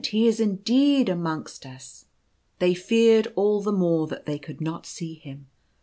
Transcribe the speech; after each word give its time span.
he 0.07 0.25
is 0.25 0.39
indeed 0.39 1.07
amongst 1.09 1.63
us!" 1.63 2.05
They 2.57 2.73
feared 2.73 3.27
all 3.35 3.61
the 3.61 3.71
more 3.71 4.09
(hat 4.09 4.25
they 4.25 4.39
could 4.39 4.59
not 4.59 4.87
see 4.87 5.13
him. 5.13 5.45